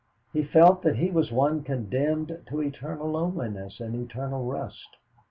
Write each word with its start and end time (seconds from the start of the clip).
He 0.33 0.43
felt 0.43 0.81
that 0.81 0.95
he 0.95 1.11
was 1.11 1.31
one 1.31 1.61
condemned 1.61 2.41
to 2.49 2.59
eternal 2.59 3.11
loneliness 3.11 3.79
and 3.79 3.93
eternal 3.93 4.43
rust. 4.45 4.97